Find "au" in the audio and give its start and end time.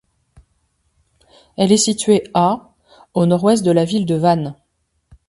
3.13-3.27